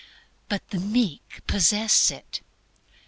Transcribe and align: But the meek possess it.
But 0.49 0.67
the 0.71 0.79
meek 0.79 1.43
possess 1.45 2.09
it. 2.09 2.41